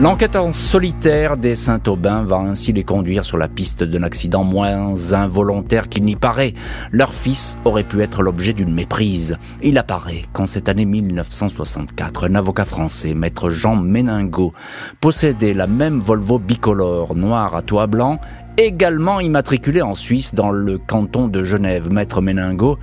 L'enquête 0.00 0.34
en 0.34 0.50
solitaire 0.50 1.36
des 1.36 1.54
Saint-Aubin 1.54 2.22
va 2.22 2.36
ainsi 2.38 2.72
les 2.72 2.84
conduire 2.84 3.22
sur 3.22 3.36
la 3.36 3.48
piste 3.48 3.84
d'un 3.84 4.02
accident 4.02 4.44
moins 4.44 4.94
involontaire 5.12 5.90
qu'il 5.90 6.04
n'y 6.04 6.16
paraît. 6.16 6.54
Leur 6.90 7.12
fils 7.12 7.58
aurait 7.66 7.84
pu 7.84 8.00
être 8.00 8.22
l'objet 8.22 8.54
d'une 8.54 8.72
méprise. 8.72 9.36
Il 9.62 9.76
apparaît 9.76 10.22
qu'en 10.32 10.46
cette 10.46 10.70
année 10.70 10.86
1964, 10.86 12.30
un 12.30 12.34
avocat 12.34 12.64
français, 12.64 13.12
maître 13.12 13.50
Jean 13.50 13.76
Méningo, 13.76 14.54
possédait 15.02 15.52
la 15.52 15.66
même 15.66 16.00
Volvo 16.00 16.38
bicolore, 16.38 17.14
noire 17.14 17.54
à 17.54 17.60
toit 17.60 17.86
blanc, 17.86 18.18
également 18.56 19.20
immatriculée 19.20 19.82
en 19.82 19.94
Suisse 19.94 20.34
dans 20.34 20.50
le 20.50 20.78
canton 20.78 21.28
de 21.28 21.44
Genève. 21.44 21.92
Maître 21.92 22.22
Méningo 22.22 22.78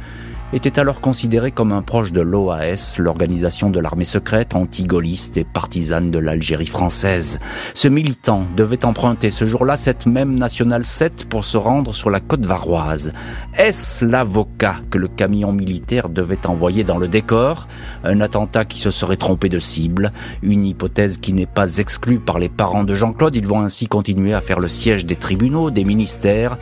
était 0.54 0.80
alors 0.80 1.02
considéré 1.02 1.52
comme 1.52 1.74
un 1.74 1.82
proche 1.82 2.14
de 2.14 2.22
l'OAS, 2.22 2.96
l'organisation 3.00 3.70
de 3.70 3.80
l'armée 3.80 4.06
secrète 4.06 4.56
anti-gaulliste 4.56 5.38
et 5.38 5.44
partisane 5.44 6.10
de 6.10 6.20
l'Algérie 6.20 6.68
française. 6.68 7.38
Ce 7.74 7.88
militant 7.88 8.46
devait 8.56 8.86
emprunter 8.86 9.30
ce 9.30 9.46
jour-là 9.46 9.76
cette 9.76 10.06
même 10.06 10.38
Nationale 10.38 10.86
7 10.86 11.28
pour 11.28 11.44
se 11.44 11.58
rendre 11.58 11.94
sur 11.94 12.10
la 12.10 12.22
côte 12.22 12.46
varoise. 12.46 13.12
Est-ce 13.58 14.06
l'avocat 14.06 14.78
que 14.90 14.98
le 14.98 15.10
camion 15.10 15.52
militaire 15.52 16.08
devait 16.08 16.48
envoyer 16.48 16.86
dans 16.86 16.98
le 16.98 17.10
décor? 17.10 17.68
Un 18.06 18.22
attentat 18.22 18.64
qui 18.64 18.80
se 18.80 18.92
serait 18.92 19.18
trompé 19.18 19.50
de 19.50 19.60
cible, 19.60 20.12
une 20.42 20.64
hypothèse 20.64 21.18
qui 21.18 21.34
n'est 21.34 21.46
pas 21.46 21.78
exclue 21.78 22.20
par 22.20 22.40
les 22.40 22.50
parents 22.50 22.86
de 22.86 22.94
Jean-Claude. 22.94 23.36
Ils 23.36 23.48
vont 23.48 23.62
ainsi 23.62 23.88
continuer 23.88 24.34
à 24.34 24.42
faire 24.42 24.60
le 24.60 24.70
siège 24.70 25.06
des 25.06 25.18
tribunaux, 25.18 25.72
des 25.72 25.84
ministères, 25.84 26.58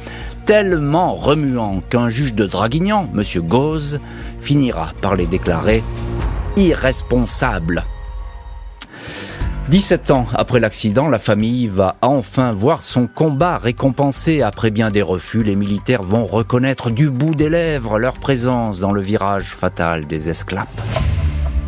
tellement 0.45 1.15
remuant 1.15 1.81
qu'un 1.89 2.09
juge 2.09 2.35
de 2.35 2.45
Draguignan, 2.45 3.09
M. 3.15 3.23
Finira 4.39 4.93
par 5.01 5.15
les 5.15 5.25
déclarer 5.25 5.83
irresponsables. 6.57 7.83
17 9.69 10.11
ans 10.11 10.27
après 10.35 10.59
l'accident, 10.59 11.07
la 11.07 11.17
famille 11.17 11.67
va 11.67 11.95
enfin 12.03 12.51
voir 12.51 12.83
son 12.83 13.07
combat 13.07 13.57
récompensé. 13.57 14.43
Après 14.43 14.69
bien 14.69 14.91
des 14.91 15.01
refus, 15.01 15.41
les 15.41 15.55
militaires 15.55 16.03
vont 16.03 16.27
reconnaître 16.27 16.91
du 16.91 17.09
bout 17.09 17.33
des 17.33 17.49
lèvres 17.49 17.97
leur 17.97 18.13
présence 18.13 18.79
dans 18.79 18.91
le 18.91 19.01
virage 19.01 19.47
fatal 19.47 20.05
des 20.05 20.29
esclaves. 20.29 20.67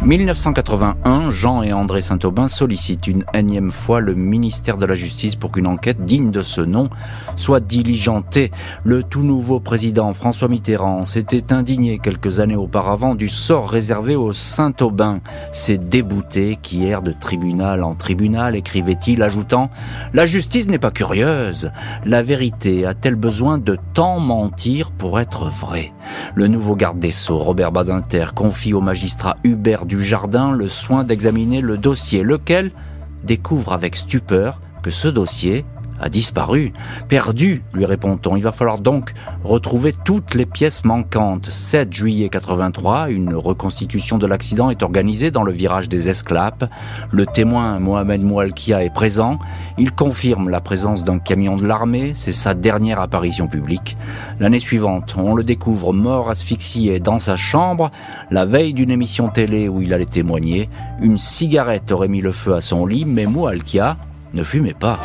1981, 0.06 1.32
Jean 1.32 1.64
et 1.64 1.74
André 1.74 2.02
Saint-Aubin 2.02 2.48
sollicitent 2.48 3.08
une 3.08 3.26
énième 3.34 3.72
fois 3.72 4.00
le 4.00 4.14
ministère 4.14 4.78
de 4.78 4.86
la 4.86 4.94
Justice 4.94 5.36
pour 5.36 5.52
qu'une 5.52 5.68
enquête 5.68 6.06
digne 6.06 6.32
de 6.32 6.44
ce 6.44 6.62
nom 6.62 6.90
soit 7.36 7.60
diligentée. 7.60 8.52
Le 8.84 9.04
tout 9.04 9.24
nouveau 9.24 9.60
président 9.60 10.14
François 10.14 10.48
Mitterrand 10.48 11.04
s'était 11.04 11.52
indigné 11.52 11.98
quelques 12.00 12.40
années 12.40 12.56
auparavant 12.56 13.16
du 13.16 13.28
sort 13.28 13.70
réservé 13.70 14.16
aux 14.16 14.34
Saint-Aubin, 14.34 15.20
ces 15.52 15.78
déboutés 15.78 16.60
qui 16.62 16.86
errent 16.86 17.02
de 17.02 17.12
tribunal 17.12 17.84
en 17.84 17.96
tribunal, 17.96 18.56
écrivait-il, 18.56 19.24
ajoutant 19.24 19.72
«La 20.14 20.26
justice 20.26 20.70
n'est 20.70 20.80
pas 20.80 20.92
curieuse. 20.92 21.72
La 22.06 22.22
vérité 22.22 22.86
a-t-elle 22.86 23.16
besoin 23.16 23.58
de 23.58 23.78
tant 23.94 24.20
mentir 24.20 24.92
pour 24.92 25.20
être 25.20 25.46
vraie?» 25.50 25.92
Le 26.36 26.48
nouveau 26.48 26.76
garde 26.76 27.00
des 27.00 27.12
Sceaux, 27.12 27.40
Robert 27.40 27.72
Badinter, 27.72 28.28
confie 28.36 28.74
au 28.74 28.82
magistrat 28.82 29.38
Hubert 29.44 29.87
du 29.88 30.04
Jardin 30.04 30.52
le 30.52 30.68
soin 30.68 31.04
d'examiner 31.04 31.62
le 31.62 31.78
dossier, 31.78 32.22
lequel 32.22 32.72
découvre 33.24 33.72
avec 33.74 33.96
stupeur 33.96 34.62
que 34.84 34.92
ce 34.92 35.08
dossier 35.08 35.66
a 36.00 36.10
disparu, 36.10 36.74
perdu, 37.08 37.64
lui 37.74 37.86
répond-on. 37.86 38.36
Il 38.36 38.44
va 38.44 38.52
falloir 38.52 38.80
donc 38.80 39.14
retrouver 39.44 39.94
toutes 40.06 40.36
les 40.36 40.46
pièces 40.46 40.86
manquantes. 40.86 41.50
7 41.50 41.92
juillet 41.92 42.30
83, 42.30 43.10
une 43.10 43.34
reconstitution 43.34 44.18
de 44.18 44.28
l'accident 44.28 44.70
est 44.70 44.84
organisée 44.84 45.32
dans 45.32 45.44
le 45.44 45.52
virage 45.52 45.90
des 45.90 46.10
Esclapes. 46.10 46.66
Le 47.12 47.26
témoin 47.26 47.80
Mohamed 47.80 48.24
Moualkia 48.24 48.84
est 48.84 48.94
présent. 48.94 49.40
Il 49.78 49.92
confirme 49.92 50.50
la 50.50 50.62
présence 50.62 51.04
d'un 51.04 51.20
camion 51.20 51.58
de 51.58 51.66
l'armée. 51.66 52.12
C'est 52.14 52.34
sa 52.34 52.54
dernière 52.54 53.00
apparition 53.00 53.48
publique. 53.48 53.98
L'année 54.40 54.60
suivante, 54.60 55.16
on 55.18 55.36
le 55.36 55.44
découvre 55.44 55.94
mort 55.94 56.30
asphyxié 56.30 57.00
dans 57.00 57.20
sa 57.20 57.36
chambre. 57.36 57.92
La 58.32 58.46
veille 58.46 58.74
d'une 58.74 58.92
émission 58.92 59.30
télé 59.30 59.68
où 59.68 59.82
il 59.82 59.94
allait 59.94 60.06
témoigner, 60.06 60.70
une 61.02 61.18
cigarette 61.18 61.92
aurait 61.92 62.08
mis 62.08 62.22
le 62.22 62.32
feu 62.32 62.56
à 62.56 62.62
son 62.62 62.86
lit, 62.86 63.06
mais 63.06 63.26
Moualkia 63.26 63.98
ne 64.34 64.44
fumait 64.44 64.74
pas. 64.74 65.00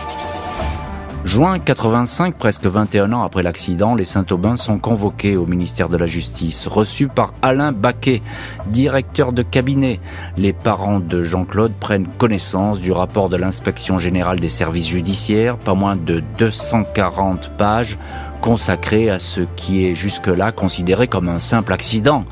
Juin 1.24 1.60
85, 1.60 2.34
presque 2.34 2.66
21 2.66 3.12
ans 3.12 3.22
après 3.22 3.44
l'accident, 3.44 3.94
les 3.94 4.04
Saint-Aubin 4.04 4.56
sont 4.56 4.78
convoqués 4.78 5.36
au 5.36 5.46
ministère 5.46 5.88
de 5.88 5.96
la 5.96 6.06
Justice, 6.06 6.66
reçus 6.66 7.06
par 7.06 7.32
Alain 7.42 7.70
Baquet, 7.70 8.22
directeur 8.66 9.32
de 9.32 9.42
cabinet. 9.42 10.00
Les 10.36 10.52
parents 10.52 10.98
de 10.98 11.22
Jean-Claude 11.22 11.74
prennent 11.78 12.08
connaissance 12.18 12.80
du 12.80 12.90
rapport 12.90 13.28
de 13.28 13.36
l'inspection 13.36 13.98
générale 13.98 14.40
des 14.40 14.48
services 14.48 14.88
judiciaires, 14.88 15.58
pas 15.58 15.74
moins 15.74 15.94
de 15.94 16.24
240 16.38 17.56
pages 17.56 17.98
consacré 18.42 19.08
à 19.08 19.20
ce 19.20 19.42
qui 19.54 19.86
est 19.86 19.94
jusque-là 19.94 20.50
considéré 20.50 21.06
comme 21.06 21.28
un 21.28 21.38
simple 21.38 21.72
accident. 21.72 22.24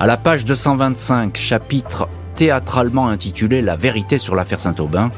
À 0.00 0.06
la 0.06 0.16
page 0.16 0.46
225, 0.46 1.36
chapitre 1.36 2.08
théâtralement 2.38 3.08
intitulé 3.08 3.60
La 3.62 3.74
vérité 3.74 4.16
sur 4.16 4.36
l'affaire 4.36 4.60
Saint-Aubin, 4.60 5.10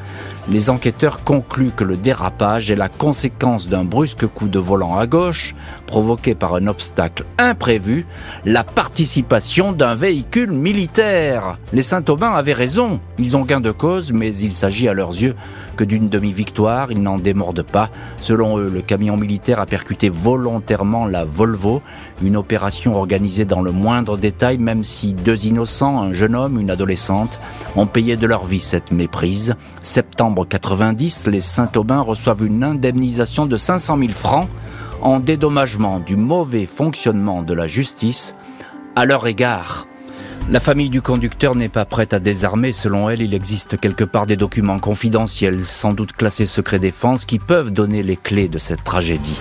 les 0.49 0.71
enquêteurs 0.71 1.23
concluent 1.23 1.71
que 1.71 1.85
le 1.85 1.99
dérapage 1.99 2.71
est 2.71 2.77
la 2.77 2.89
conséquence 2.89 3.69
d'un 3.69 3.85
brusque 3.85 4.27
coup 4.27 4.49
de 4.49 4.59
volant 4.59 4.97
à 4.97 5.07
gauche 5.07 5.55
provoqué 5.87 6.35
par 6.35 6.55
un 6.55 6.67
obstacle 6.69 7.25
imprévu, 7.37 8.07
la 8.45 8.65
participation 8.65 9.73
d'un 9.73 9.95
véhicule 9.95 10.53
militaire. 10.53 11.59
Les 11.73 11.83
Saint-Aubin 11.83 12.33
avaient 12.33 12.53
raison, 12.53 13.01
ils 13.19 13.37
ont 13.37 13.45
gain 13.45 13.61
de 13.61 13.73
cause, 13.73 14.13
mais 14.13 14.35
il 14.35 14.53
s'agit 14.53 14.89
à 14.89 14.95
leurs 14.95 15.11
yeux 15.11 15.35
que 15.77 15.85
d'une 15.85 16.09
demi-victoire, 16.09 16.93
ils 16.93 17.03
n'en 17.03 17.19
démordent 17.19 17.65
pas. 17.65 17.91
Selon 18.21 18.59
eux, 18.59 18.71
le 18.73 18.83
camion 18.83 19.17
militaire 19.17 19.61
a 19.61 19.67
percuté 19.67 20.09
volontairement 20.09 21.07
la 21.07 21.25
Volvo, 21.25 21.83
une 22.23 22.37
opération 22.37 22.95
organisée 22.97 23.45
dans 23.45 23.63
le 23.63 23.73
moindre 23.73 24.17
détail, 24.17 24.59
même 24.59 24.85
si 24.85 25.13
deux 25.13 25.47
innocents, 25.47 26.01
un 26.03 26.13
jeune 26.13 26.37
homme, 26.37 26.61
une 26.61 26.71
adolescente, 26.71 27.10
ont 27.77 27.87
payé 27.87 28.17
de 28.17 28.27
leur 28.27 28.45
vie 28.45 28.61
cette 28.61 28.91
méprise. 28.93 29.55
Septembre 29.83 30.47
90, 30.47 31.27
les 31.27 31.41
Saint-Aubin 31.41 32.01
reçoivent 32.01 32.45
une 32.45 32.65
indemnisation 32.65 33.47
de 33.47 33.57
500 33.57 33.99
000 33.99 34.13
francs 34.13 34.49
en 35.03 35.21
dédommagement 35.21 36.01
du 36.01 36.17
mauvais 36.17 36.67
fonctionnement 36.67 37.43
de 37.43 37.55
la 37.55 37.67
justice 37.67 38.35
à 38.97 39.07
leur 39.07 39.27
égard. 39.27 39.87
La 40.51 40.61
famille 40.61 40.89
du 40.89 41.01
conducteur 41.01 41.55
n'est 41.55 41.69
pas 41.69 41.85
prête 41.85 42.13
à 42.13 42.19
désarmer. 42.19 42.73
Selon 42.73 43.09
elle, 43.09 43.23
il 43.23 43.35
existe 43.35 43.79
quelque 43.79 44.05
part 44.05 44.27
des 44.27 44.37
documents 44.37 44.81
confidentiels, 44.81 45.65
sans 45.65 45.93
doute 45.93 46.13
classés 46.13 46.47
secret 46.47 46.79
défense, 46.79 47.25
qui 47.25 47.39
peuvent 47.39 47.71
donner 47.71 48.03
les 48.03 48.17
clés 48.17 48.49
de 48.49 48.59
cette 48.59 48.83
tragédie. 48.83 49.41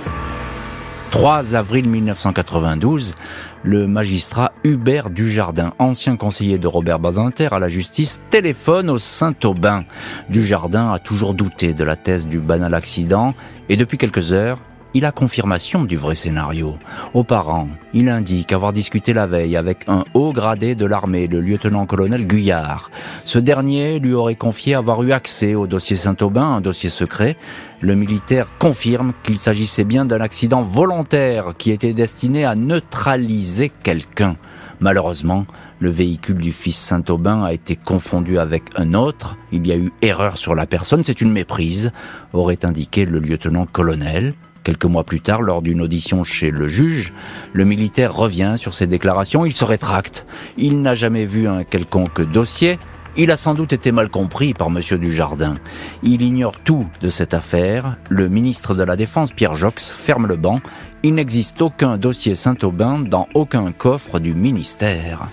3 1.12 1.56
avril 1.56 1.90
1992, 1.90 3.16
le 3.64 3.88
magistrat 3.88 4.52
Hubert 4.64 5.10
Dujardin, 5.10 5.74
ancien 5.80 6.18
conseiller 6.18 6.60
de 6.60 6.68
Robert 6.68 7.00
Badinter 7.00 7.50
à 7.52 7.60
la 7.60 7.68
justice, 7.68 8.22
téléphone 8.30 8.90
au 8.90 9.00
Saint-Aubin. 9.00 9.86
Dujardin 10.30 10.92
a 10.92 11.00
toujours 11.00 11.34
douté 11.34 11.74
de 11.74 11.84
la 11.84 11.96
thèse 11.96 12.28
du 12.28 12.40
banal 12.40 12.74
accident 12.76 13.34
et 13.70 13.76
depuis 13.76 13.98
quelques 13.98 14.34
heures, 14.34 14.60
il 14.94 15.06
a 15.06 15.12
confirmation 15.12 15.84
du 15.84 15.98
vrai 15.98 16.16
scénario. 16.16 16.78
Aux 17.14 17.24
parents, 17.24 17.68
il 17.94 18.10
indique 18.10 18.52
avoir 18.52 18.74
discuté 18.74 19.14
la 19.14 19.28
veille 19.28 19.56
avec 19.56 19.88
un 19.88 20.04
haut 20.14 20.34
gradé 20.34 20.76
de 20.76 20.86
l'armée, 20.86 21.28
le 21.28 21.42
lieutenant-colonel 21.42 22.26
Guyard. 22.26 22.90
Ce 23.26 23.40
dernier 23.40 24.00
lui 24.00 24.14
aurait 24.14 24.36
confié 24.36 24.76
avoir 24.76 25.04
eu 25.04 25.12
accès 25.12 25.56
au 25.56 25.68
dossier 25.68 25.96
Saint-Aubin, 25.96 26.56
un 26.56 26.62
dossier 26.62 26.90
secret. 26.90 27.38
Le 27.82 27.96
militaire 27.96 28.48
confirme 28.58 29.14
qu'il 29.24 29.38
s'agissait 29.38 29.84
bien 29.84 30.06
d'un 30.06 30.22
accident 30.22 30.62
volontaire 30.62 31.54
qui 31.58 31.72
était 31.72 31.94
destiné 31.94 32.46
à 32.46 32.56
neutraliser 32.56 33.72
quelqu'un. 33.84 34.38
Malheureusement, 34.82 35.46
le 35.80 35.90
véhicule 35.90 36.38
du 36.38 36.52
fils 36.52 36.78
Saint-Aubin 36.78 37.44
a 37.44 37.54
été 37.54 37.76
confondu 37.76 38.40
avec 38.40 38.64
un 38.76 38.94
autre. 38.94 39.38
Il 39.52 39.68
y 39.68 39.72
a 39.72 39.78
eu 39.78 39.92
erreur 40.02 40.38
sur 40.38 40.56
la 40.56 40.66
personne, 40.66 41.04
c'est 41.04 41.22
une 41.22 41.32
méprise, 41.32 41.92
aurait 42.34 42.66
indiqué 42.66 43.06
le 43.06 43.20
lieutenant-colonel. 43.20 44.34
Quelques 44.64 44.86
mois 44.86 45.04
plus 45.04 45.22
tard, 45.22 45.42
lors 45.42 45.62
d'une 45.62 45.82
audition 45.82 46.24
chez 46.24 46.52
le 46.52 46.68
juge, 46.68 47.14
le 47.54 47.66
militaire 47.66 48.14
revient 48.14 48.56
sur 48.58 48.74
ses 48.74 48.88
déclarations, 48.88 49.46
il 49.46 49.54
se 49.54 49.66
rétracte. 49.66 50.26
Il 50.58 50.82
n'a 50.82 50.96
jamais 50.96 51.26
vu 51.26 51.48
un 51.48 51.64
quelconque 51.64 52.22
dossier, 52.22 52.78
il 53.18 53.32
a 53.32 53.38
sans 53.38 53.54
doute 53.54 53.74
été 53.74 53.92
mal 53.92 54.10
compris 54.10 54.54
par 54.54 54.68
M. 54.68 54.82
Dujardin. 54.98 55.58
Il 56.04 56.22
ignore 56.22 56.60
tout 56.60 56.86
de 57.02 57.10
cette 57.10 57.34
affaire. 57.34 57.98
Le 58.10 58.30
ministre 58.30 58.76
de 58.76 58.84
la 58.84 58.96
Défense, 58.96 59.32
Pierre 59.32 59.56
Jox, 59.56 59.92
ferme 59.92 60.28
le 60.28 60.36
banc. 60.36 60.62
Il 61.04 61.16
n'existe 61.16 61.62
aucun 61.62 61.98
dossier 61.98 62.36
Saint-Aubin 62.36 63.00
dans 63.00 63.28
aucun 63.34 63.72
coffre 63.72 64.20
du 64.20 64.34
ministère. 64.34 65.28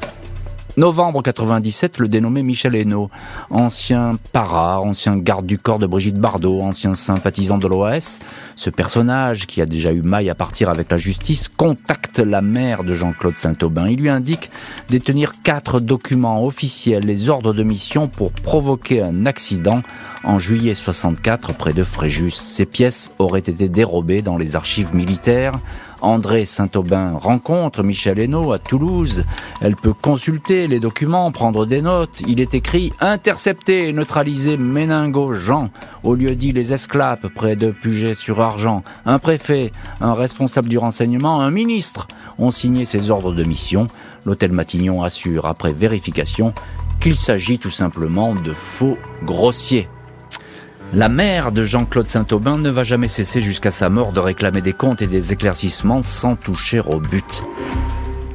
Novembre 0.77 1.23
97, 1.23 2.01
le 2.01 2.09
dénommé 2.09 2.43
Michel 2.43 2.77
Hainaut, 2.77 3.09
ancien 3.49 4.19
para, 4.35 4.79
ancien 4.83 5.17
garde 5.17 5.47
du 5.47 5.57
corps 5.57 5.79
de 5.79 5.87
Brigitte 5.87 6.19
Bardot, 6.19 6.61
ancien 6.61 6.95
sympathisant 6.95 7.57
de 7.57 7.67
l'OAS, 7.67 8.19
ce 8.57 8.69
personnage 8.69 9.47
qui 9.47 9.63
a 9.63 9.67
déjà 9.67 9.91
eu 9.93 10.03
maille 10.03 10.29
à 10.29 10.35
partir 10.35 10.69
avec 10.69 10.91
la 10.91 10.99
justice, 10.99 11.49
contacte 11.49 12.19
la 12.19 12.43
mère 12.43 12.85
de 12.85 12.93
Jean-Claude 12.93 13.39
Saint-Aubin. 13.39 13.89
Il 13.89 14.01
lui 14.01 14.11
indique 14.11 14.51
détenir 14.91 15.41
quatre 15.43 15.81
documents 15.81 16.45
officiels, 16.45 17.07
les 17.07 17.31
ordres 17.31 17.55
de 17.55 17.63
mission 17.63 18.07
pour 18.07 18.31
provoquer 18.33 19.01
un 19.01 19.25
accident 19.25 19.81
en 20.25 20.39
juillet 20.39 20.75
64 20.75 21.55
près 21.55 21.73
de 21.73 21.85
Fréjus. 21.85 22.33
Ces 22.33 22.67
pièces 22.67 23.09
auraient 23.19 23.41
été 23.41 23.71
dérobées 23.71 24.21
dans 24.21 24.37
les 24.37 24.57
archives 24.57 24.95
militaires 24.95 25.59
André 26.01 26.47
Saint-Aubin 26.47 27.13
rencontre 27.15 27.83
Michel 27.83 28.19
Hainaut 28.19 28.53
à 28.53 28.59
Toulouse. 28.59 29.25
Elle 29.61 29.77
peut 29.77 29.93
consulter 29.93 30.69
les 30.69 30.81
documents, 30.81 31.31
prendre 31.33 31.67
des 31.67 31.83
notes. 31.83 32.23
Il 32.27 32.41
est 32.41 32.55
écrit 32.55 32.93
intercepter 33.01 33.89
et 33.89 33.93
neutraliser 33.93 34.57
Méningo 34.57 35.33
Jean 35.33 35.71
au 36.05 36.15
lieu 36.15 36.35
dit 36.35 36.53
les 36.53 36.73
esclaves 36.73 37.29
près 37.35 37.57
de 37.57 37.71
Puget-sur-Argent. 37.71 38.83
Un 39.05 39.19
préfet, 39.19 39.73
un 40.01 40.15
responsable 40.15 40.69
du 40.69 40.79
renseignement, 40.79 41.41
un 41.41 41.51
ministre 41.51 42.09
ont 42.39 42.51
signé 42.51 42.85
ces 42.85 43.11
ordres 43.11 43.33
de 43.33 43.45
mission. 43.45 43.87
L'hôtel 44.25 44.53
Matignon 44.53 45.03
assure 45.03 45.47
après 45.47 45.73
vérification 45.73 46.53
qu'il 47.01 47.15
s'agit 47.15 47.59
tout 47.59 47.71
simplement 47.71 48.35
de 48.35 48.53
faux 48.53 48.99
grossiers. 49.25 49.89
La 50.95 51.09
mère 51.09 51.51
de 51.51 51.65
Jean-Claude 51.65 52.07
Saint-Aubin 52.07 52.59
ne 52.59 52.71
va 52.71 52.85
jamais 52.85 53.09
cesser 53.09 53.41
jusqu'à 53.41 53.73
sa 53.73 53.89
mort 53.89 54.13
de 54.13 54.21
réclamer 54.21 54.61
des 54.61 54.73
comptes 54.73 55.03
et 55.03 55.09
des 55.09 55.33
éclaircissements 55.33 56.03
sans 56.03 56.37
toucher 56.37 56.81
au 56.81 57.01
but. 57.01 57.43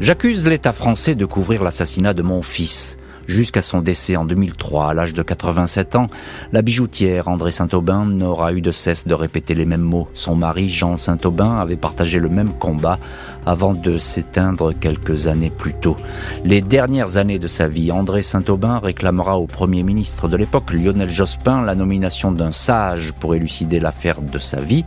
J'accuse 0.02 0.46
l'État 0.46 0.74
français 0.74 1.16
de 1.16 1.26
couvrir 1.26 1.64
l'assassinat 1.64 2.14
de 2.14 2.24
mon 2.24 2.42
fils. 2.42 2.98
Jusqu'à 3.28 3.62
son 3.62 3.82
décès 3.82 4.16
en 4.16 4.26
2003, 4.26 4.90
à 4.90 4.94
l'âge 4.94 5.14
de 5.14 5.22
87 5.22 5.96
ans, 5.96 6.08
la 6.52 6.62
bijoutière 6.62 7.28
André 7.28 7.52
Saint-Aubin 7.52 8.06
n'aura 8.06 8.54
eu 8.54 8.62
de 8.62 8.72
cesse 8.72 9.08
de 9.08 9.14
répéter 9.14 9.54
les 9.54 9.66
mêmes 9.66 9.82
mots. 9.82 10.08
Son 10.14 10.36
mari 10.36 10.70
Jean 10.70 10.98
Saint-Aubin 10.98 11.60
avait 11.60 11.76
partagé 11.76 12.20
le 12.20 12.30
même 12.30 12.54
combat 12.54 13.00
avant 13.46 13.74
de 13.74 13.98
s'éteindre 13.98 14.74
quelques 14.74 15.28
années 15.28 15.50
plus 15.50 15.74
tôt. 15.74 15.98
Les 16.44 16.62
dernières 16.62 17.18
années 17.18 17.40
de 17.40 17.48
sa 17.48 17.68
vie, 17.68 17.92
André 17.92 18.22
Saint-Aubin 18.22 18.80
réclamera 18.80 19.38
au 19.38 19.48
Premier 19.48 19.84
ministre 19.84 20.28
de 20.28 20.38
l'époque, 20.38 20.72
Lionel 20.74 21.10
Jospin, 21.10 21.64
la 21.64 21.76
nomination 21.76 22.32
d'un 22.32 22.52
sage 22.52 23.14
pour 23.14 23.36
élucider 23.36 23.80
l'affaire 23.80 24.22
de 24.22 24.40
sa 24.40 24.62
vie. 24.62 24.86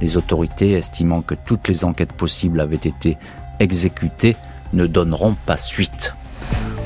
Les 0.00 0.16
autorités, 0.16 0.72
estimant 0.72 1.22
que 1.22 1.34
toutes 1.34 1.68
les 1.68 1.84
enquêtes 1.84 2.12
possibles 2.12 2.60
avaient 2.60 2.76
été 2.76 3.16
exécutées, 3.60 4.36
ne 4.72 4.86
donneront 4.86 5.36
pas 5.46 5.56
suite. 5.56 6.14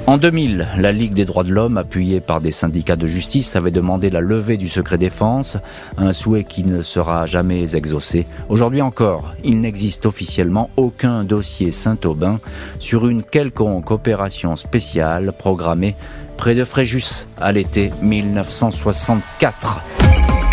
En 0.09 0.17
2000, 0.17 0.69
la 0.79 0.91
Ligue 0.91 1.13
des 1.13 1.27
droits 1.27 1.45
de 1.45 1.53
l'homme, 1.53 1.77
appuyée 1.77 2.21
par 2.21 2.41
des 2.41 2.51
syndicats 2.51 2.97
de 2.97 3.07
justice, 3.07 3.57
avait 3.57 3.71
demandé 3.71 4.09
la 4.09 4.21
levée 4.21 4.57
du 4.57 4.67
secret 4.67 4.97
défense, 4.97 5.59
un 5.99 6.15
souhait 6.15 6.45
qui 6.45 6.65
ne 6.65 6.81
sera 6.81 7.27
jamais 7.27 7.77
exaucé. 7.77 8.27
Aujourd'hui 8.49 8.81
encore, 8.81 9.35
il 9.45 9.61
n'existe 9.61 10.07
officiellement 10.07 10.71
aucun 10.79 11.25
dossier 11.25 11.73
Saint-Aubin 11.73 12.41
sur 12.79 13.07
une 13.07 13.23
quelconque 13.23 13.91
opération 13.91 14.57
spéciale 14.57 15.35
programmée 15.37 15.95
près 16.39 16.55
de 16.55 16.65
Fréjus 16.65 17.29
à 17.39 17.53
l'été 17.53 17.93
1964. 18.01 19.83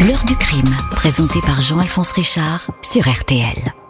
L'heure 0.05 0.25
du 0.25 0.35
crime, 0.35 0.75
présenté 0.91 1.39
par 1.45 1.61
Jean-Alphonse 1.61 2.11
Richard 2.11 2.67
sur 2.81 3.07
RTL. 3.09 3.84